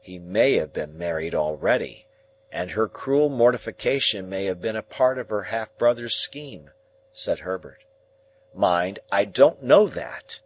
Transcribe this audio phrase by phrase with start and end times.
[0.00, 2.06] "He may have been married already,
[2.52, 6.70] and her cruel mortification may have been a part of her half brother's scheme,"
[7.12, 7.84] said Herbert.
[8.54, 9.00] "Mind!
[9.10, 10.38] I don't know that."